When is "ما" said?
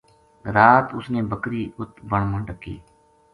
2.31-2.37